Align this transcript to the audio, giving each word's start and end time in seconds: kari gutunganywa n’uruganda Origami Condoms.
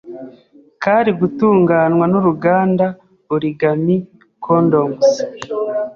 kari 0.83 1.11
gutunganywa 1.19 2.05
n’uruganda 2.11 2.85
Origami 3.35 3.95
Condoms. 4.43 5.05